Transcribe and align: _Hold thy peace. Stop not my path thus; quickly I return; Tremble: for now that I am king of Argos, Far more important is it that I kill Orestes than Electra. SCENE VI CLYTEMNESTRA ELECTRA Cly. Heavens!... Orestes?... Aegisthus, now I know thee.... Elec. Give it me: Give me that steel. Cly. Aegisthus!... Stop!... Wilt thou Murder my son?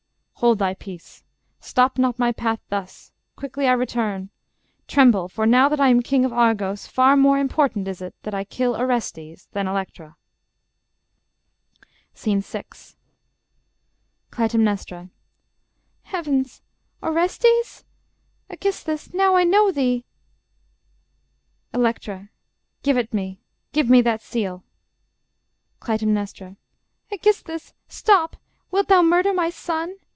_Hold 0.43 0.57
thy 0.57 0.73
peace. 0.73 1.23
Stop 1.59 1.99
not 1.99 2.17
my 2.17 2.31
path 2.31 2.59
thus; 2.69 3.11
quickly 3.35 3.67
I 3.67 3.73
return; 3.73 4.31
Tremble: 4.87 5.27
for 5.29 5.45
now 5.45 5.69
that 5.69 5.79
I 5.79 5.89
am 5.89 6.01
king 6.01 6.25
of 6.25 6.33
Argos, 6.33 6.87
Far 6.87 7.15
more 7.15 7.37
important 7.37 7.87
is 7.87 8.01
it 8.01 8.15
that 8.23 8.33
I 8.33 8.43
kill 8.43 8.75
Orestes 8.75 9.45
than 9.51 9.67
Electra. 9.67 10.15
SCENE 12.15 12.41
VI 12.41 12.63
CLYTEMNESTRA 14.31 14.63
ELECTRA 14.63 14.97
Cly. 14.97 15.09
Heavens!... 16.09 16.63
Orestes?... 17.03 17.85
Aegisthus, 18.49 19.13
now 19.13 19.35
I 19.35 19.43
know 19.43 19.71
thee.... 19.71 20.05
Elec. 21.71 22.29
Give 22.81 22.97
it 22.97 23.13
me: 23.13 23.39
Give 23.73 23.91
me 23.91 24.01
that 24.01 24.23
steel. 24.23 24.63
Cly. 25.79 25.99
Aegisthus!... 27.11 27.73
Stop!... 27.87 28.37
Wilt 28.71 28.87
thou 28.87 29.03
Murder 29.03 29.35
my 29.35 29.51
son? 29.51 29.97